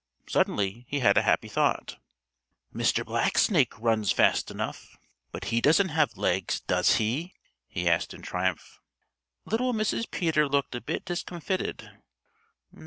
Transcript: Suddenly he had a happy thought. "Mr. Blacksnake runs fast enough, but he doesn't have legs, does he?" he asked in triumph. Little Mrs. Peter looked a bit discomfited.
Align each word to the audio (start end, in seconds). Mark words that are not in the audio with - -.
Suddenly 0.25 0.87
he 0.89 0.97
had 1.01 1.15
a 1.15 1.21
happy 1.21 1.47
thought. 1.47 1.97
"Mr. 2.73 3.05
Blacksnake 3.05 3.79
runs 3.79 4.11
fast 4.11 4.49
enough, 4.49 4.97
but 5.31 5.45
he 5.53 5.61
doesn't 5.61 5.89
have 5.89 6.17
legs, 6.17 6.59
does 6.61 6.95
he?" 6.95 7.35
he 7.67 7.87
asked 7.87 8.11
in 8.11 8.23
triumph. 8.23 8.79
Little 9.45 9.73
Mrs. 9.75 10.09
Peter 10.09 10.49
looked 10.49 10.73
a 10.73 10.81
bit 10.81 11.05
discomfited. 11.05 11.91